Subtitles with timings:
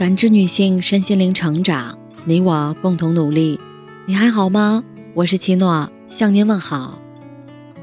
[0.00, 3.60] 感知女性身心灵成长，你我共同努力。
[4.06, 4.82] 你还好吗？
[5.12, 6.98] 我是七诺，向您问好。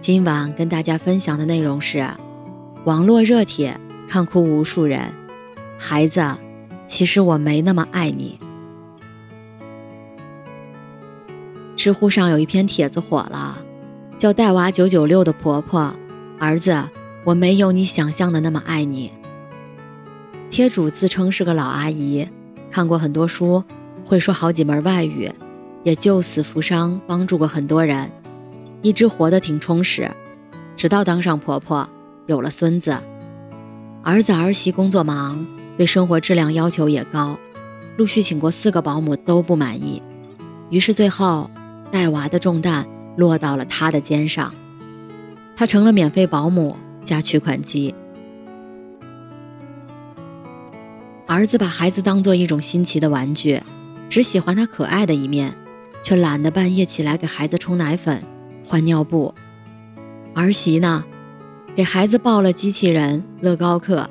[0.00, 2.08] 今晚跟大家分享的内容是：
[2.86, 5.12] 网络热帖看哭无数人。
[5.78, 6.24] 孩子，
[6.86, 8.40] 其实我没那么爱你。
[11.76, 13.58] 知乎上有一篇帖子火了，
[14.16, 15.94] 叫“带娃九九六的婆婆”，
[16.40, 16.82] 儿子，
[17.24, 19.12] 我没有你想象的那么爱你。
[20.56, 22.26] 贴主自称是个老阿姨，
[22.70, 23.62] 看过很多书，
[24.06, 25.30] 会说好几门外语，
[25.84, 28.10] 也救死扶伤，帮助过很多人，
[28.80, 30.10] 一直活得挺充实。
[30.74, 31.86] 直到当上婆婆，
[32.24, 32.96] 有了孙子，
[34.02, 37.38] 儿子儿媳工作忙，对生活质量要求也高，
[37.98, 40.02] 陆续请过四个保姆都不满意，
[40.70, 41.50] 于是最后
[41.90, 42.88] 带娃的重担
[43.18, 44.54] 落到了她的肩上，
[45.54, 47.94] 她成了免费保姆加取款机。
[51.36, 53.60] 儿子把孩子当做一种新奇的玩具，
[54.08, 55.54] 只喜欢他可爱的一面，
[56.00, 58.22] 却懒得半夜起来给孩子冲奶粉、
[58.64, 59.34] 换尿布。
[60.32, 61.04] 儿媳呢，
[61.74, 64.08] 给孩子报了机器人、乐高课，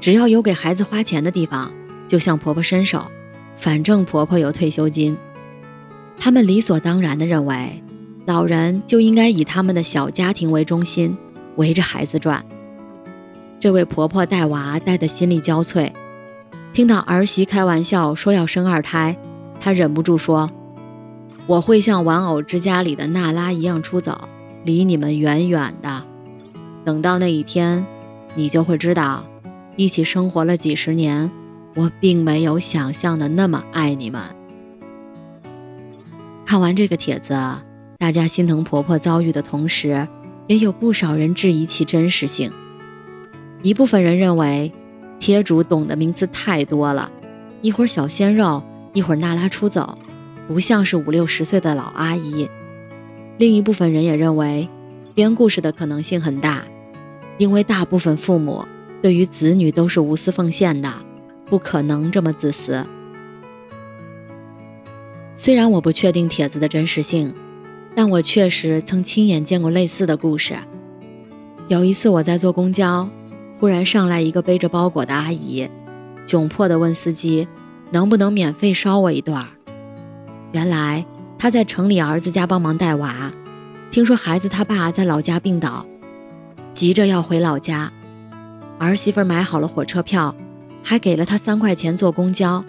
[0.00, 1.72] 只要有给孩子花钱的地方，
[2.08, 3.06] 就向婆婆伸手，
[3.54, 5.16] 反正婆婆有退休金。
[6.18, 7.80] 他们理所当然地认为，
[8.26, 11.16] 老人就应该以他们的小家庭为中心，
[11.54, 12.44] 围着孩子转。
[13.60, 15.92] 这位婆婆带娃带得心力交瘁。
[16.74, 19.16] 听到儿媳开玩笑说要生二胎，
[19.60, 20.50] 她忍不住说
[21.46, 24.28] ：“我会像玩偶之家里的娜拉一样出走，
[24.64, 26.02] 离你们远远的。
[26.84, 27.86] 等到那一天，
[28.34, 29.24] 你就会知道，
[29.76, 31.30] 一起生活了几十年，
[31.76, 34.20] 我并没有想象的那么爱你们。”
[36.44, 37.38] 看完这个帖子，
[37.98, 40.08] 大家心疼婆婆遭遇的同时，
[40.48, 42.50] 也有不少人质疑其真实性。
[43.62, 44.72] 一部分人认为。
[45.24, 47.10] 帖主懂的名词太多了，
[47.62, 49.96] 一会儿小鲜肉，一会儿娜拉出走，
[50.46, 52.46] 不像是五六十岁的老阿姨。
[53.38, 54.68] 另一部分人也认为，
[55.14, 56.62] 编故事的可能性很大，
[57.38, 58.66] 因为大部分父母
[59.00, 60.92] 对于子女都是无私奉献的，
[61.46, 62.84] 不可能这么自私。
[65.34, 67.32] 虽然我不确定帖子的真实性，
[67.94, 70.54] 但我确实曾亲眼见过类似的故事。
[71.68, 73.08] 有一次我在坐公交。
[73.58, 75.68] 忽然上来一个背着包裹的阿姨，
[76.26, 77.48] 窘迫地问司机
[77.92, 79.46] ：“能不能免费捎我一段？”
[80.52, 81.04] 原来
[81.38, 83.30] 她在城里儿子家帮忙带娃，
[83.90, 85.86] 听说孩子他爸在老家病倒，
[86.72, 87.92] 急着要回老家。
[88.78, 90.34] 儿媳妇买好了火车票，
[90.82, 92.64] 还给了他三块钱坐公交，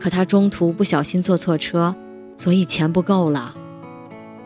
[0.00, 1.94] 可他中途不小心坐错车，
[2.34, 3.54] 所以钱不够了。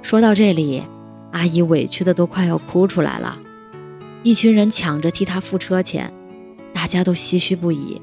[0.02, 0.82] 说到这里，
[1.30, 3.38] 阿姨委屈的都快要哭出来了。
[4.22, 6.12] 一群人抢着替他付车钱，
[6.74, 8.00] 大家都唏嘘不已。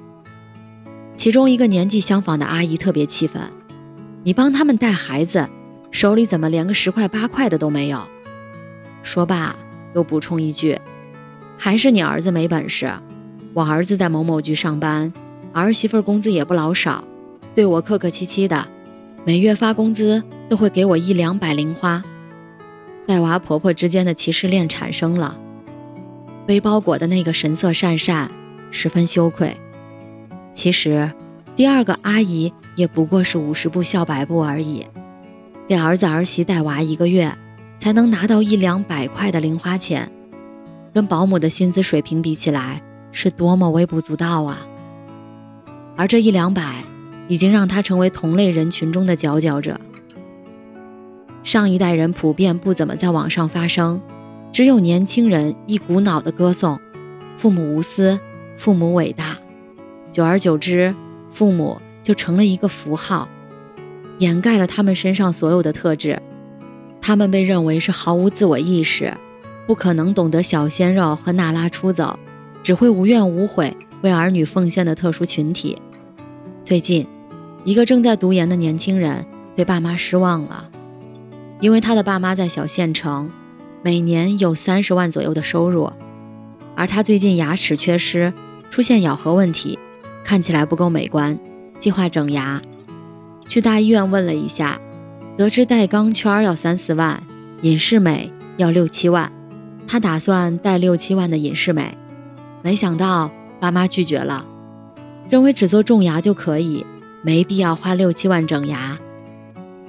[1.16, 3.42] 其中一个年纪相仿的阿姨特别气愤
[4.24, 5.48] ：“你帮他们带孩子，
[5.92, 8.08] 手里怎么连个十块八块的都没有？”
[9.04, 9.56] 说罢
[9.94, 10.80] 又补充一句
[11.58, 12.92] ：“还是你儿子没本事。
[13.54, 15.14] 我儿子在某某局上班，
[15.54, 17.04] 儿媳妇工资也不老少，
[17.54, 18.68] 对我客客气气的，
[19.24, 22.04] 每月发工资都会给我一两百零花。”
[23.06, 25.40] 带娃婆婆之间的歧视链产生了。
[26.48, 28.30] 背包裹的那个神色讪讪，
[28.72, 29.56] 十分羞愧。
[30.54, 31.12] 其实，
[31.58, 34.86] 第二个阿姨也不过是五十步笑百步而已，
[35.68, 37.30] 给儿子儿媳带娃一个月，
[37.78, 40.10] 才能拿到一两百块的零花钱，
[40.94, 42.82] 跟保姆的薪资水平比起来，
[43.12, 44.66] 是多么微不足道啊！
[45.98, 46.86] 而这一两百，
[47.28, 49.78] 已经让她成为同类人群中的佼佼者。
[51.44, 54.02] 上一代人普遍不怎么在网上发声。
[54.58, 56.80] 只有年轻人一股脑的歌颂
[57.38, 58.20] 父母无私、
[58.56, 59.38] 父母伟大，
[60.12, 60.96] 久而久之，
[61.30, 63.30] 父母就成了一个符号，
[64.18, 66.20] 掩盖了他们身上所有的特质。
[67.00, 69.14] 他们被认为是毫无自我意识，
[69.68, 72.18] 不可能懂得小鲜肉和娜拉出走，
[72.64, 75.80] 只会无怨无悔为儿女奉献的特殊群体。
[76.64, 77.06] 最近，
[77.64, 79.24] 一个正在读研的年轻人
[79.56, 80.68] 对爸妈失望了，
[81.60, 83.32] 因为他的爸妈在小县城。
[83.84, 85.92] 每年有三十万左右的收入，
[86.76, 88.34] 而他最近牙齿缺失，
[88.70, 89.78] 出现咬合问题，
[90.24, 91.38] 看起来不够美观，
[91.80, 92.62] 计划整牙。
[93.48, 94.82] 去大医院问了一下，
[95.38, 97.22] 得知戴钢圈要三四万，
[97.62, 99.32] 隐适美要六七万，
[99.88, 101.96] 他打算戴六七万的隐适美，
[102.62, 104.46] 没想到爸妈拒绝了，
[105.30, 106.86] 认为只做种牙就可以，
[107.22, 108.98] 没必要花六七万整牙。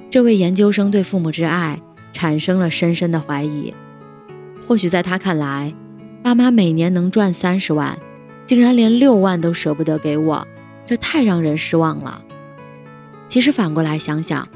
[0.09, 1.81] 这位研究生对父母之爱。
[2.13, 3.73] 产生了深深的怀疑，
[4.67, 5.73] 或许在他看来，
[6.21, 7.97] 爸妈每年能赚三十万，
[8.45, 10.47] 竟然连六万都舍不得给我，
[10.85, 12.23] 这太让人失望了。
[13.27, 14.47] 其实反过来想想，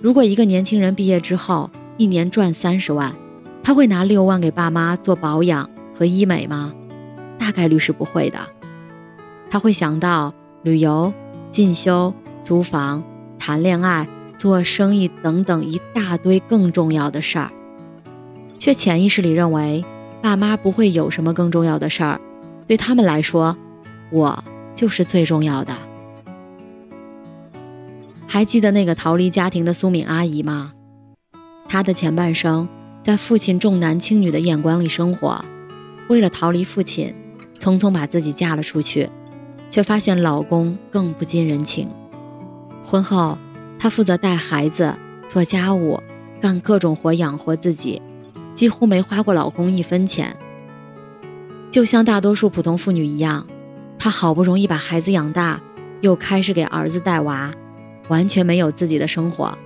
[0.00, 3.14] 如果一个年轻人毕业之后一年赚三十万，
[3.62, 6.72] 他会拿六万给爸妈做保养和医美吗？
[7.38, 8.38] 大概率是不会的。
[9.50, 10.32] 他会想到
[10.62, 11.12] 旅游、
[11.50, 13.04] 进修、租房、
[13.38, 17.50] 谈恋爱、做生意等等一大堆更重要的事儿，
[18.58, 19.84] 却潜意识里认为
[20.22, 22.20] 爸妈不会有什么更重要的事儿，
[22.66, 23.56] 对他们来说，
[24.10, 24.44] 我
[24.74, 25.74] 就是最重要的。
[28.26, 30.72] 还记得那个逃离家庭的苏敏阿姨吗？
[31.68, 32.68] 她的前半生
[33.02, 35.42] 在父亲重男轻女的眼光里生活，
[36.08, 37.14] 为了逃离父亲，
[37.58, 39.08] 匆匆把自己嫁了出去，
[39.70, 41.88] 却发现老公更不近人情。
[42.84, 43.38] 婚后，
[43.78, 44.94] 她负责带孩子、
[45.28, 46.02] 做家务、
[46.40, 48.00] 干各种活养活自己，
[48.54, 50.36] 几乎没花过老公一分钱。
[51.70, 53.46] 就像大多数普通妇女一样，
[53.98, 55.60] 她好不容易把孩子养大，
[56.00, 57.52] 又开始给儿子带娃。
[58.08, 59.58] 完全没有自己的生活，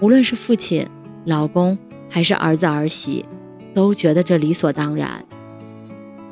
[0.00, 0.84] 无论是父亲、
[1.24, 1.78] 老公
[2.10, 3.24] 还是儿子儿媳，
[3.72, 5.24] 都觉得这理所当然。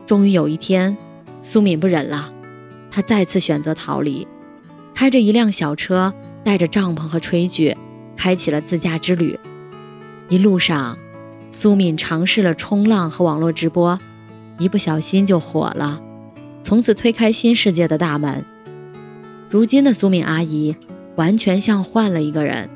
[0.07, 0.99] 终于有一天，
[1.41, 2.33] 苏敏不忍了，
[2.91, 4.27] 她再次选择逃离，
[4.93, 6.13] 开着一辆小车，
[6.45, 7.77] 带着帐篷和炊具，
[8.17, 9.39] 开启了自驾之旅。
[10.29, 10.97] 一路上，
[11.51, 13.99] 苏敏尝试了冲浪和网络直播，
[14.59, 16.01] 一不小心就火了，
[16.63, 18.45] 从此推开新世界的大门。
[19.51, 20.77] 如今的苏敏阿姨。
[21.17, 22.69] 完全像换了一个人，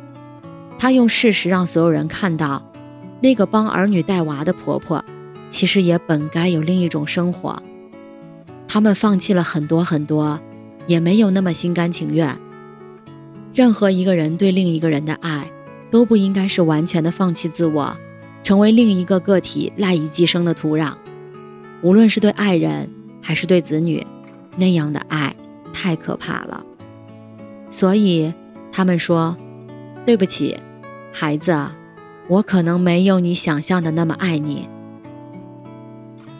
[0.78, 2.62] 她用事实让所有人看到，
[3.20, 5.04] 那个帮儿女带娃的婆婆，
[5.50, 7.60] 其实也本该有另一种生活。
[8.68, 10.38] 他们放弃了很多很多，
[10.86, 12.38] 也没有那么心甘情愿。
[13.58, 15.50] 任何一个人对另一个人的爱，
[15.90, 17.92] 都不应该是完全的放弃自我，
[18.44, 20.92] 成为另一个个体赖以寄生的土壤。
[21.82, 22.88] 无论是对爱人
[23.20, 24.06] 还是对子女，
[24.56, 25.34] 那样的爱
[25.72, 26.64] 太可怕了。
[27.68, 28.32] 所以，
[28.70, 29.36] 他们说
[30.06, 30.56] ：“对不起，
[31.12, 31.52] 孩子，
[32.28, 34.68] 我可能没有你想象的那么爱你。”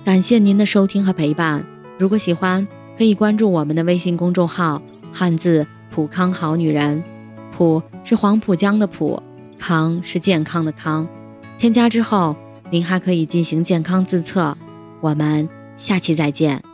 [0.07, 1.67] 感谢您的收听和陪伴。
[1.99, 2.65] 如果喜欢，
[2.97, 4.81] 可以关注我们的微信公众号
[5.13, 5.67] “汉字
[5.99, 7.03] 普康好女人”，
[7.51, 9.21] 普是黄浦江的浦，
[9.59, 11.09] 康是健康的康。
[11.59, 12.37] 添加之后，
[12.71, 14.57] 您还可以进行健康自测。
[15.01, 16.68] 我们下期再见。